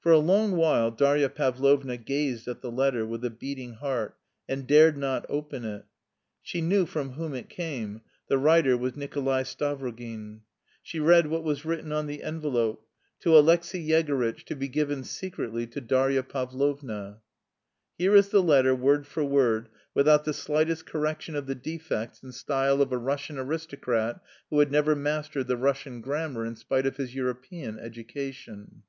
[0.00, 4.16] For a long while Darya Pavlovna gazed at the letter with a beating heart,
[4.48, 5.84] and dared not open it.
[6.40, 10.40] She knew from whom it came: the writer was Nikolay Stavrogin.
[10.82, 12.88] She read what was written on the envelope:
[13.20, 17.20] "To Alexey Yegorytch, to be given secretly to Darya Pavlovna."
[17.98, 22.32] Here is the letter word for word, without the slightest correction of the defects in
[22.32, 26.96] style of a Russian aristocrat who had never mastered the Russian grammar in spite of
[26.96, 28.84] his European education.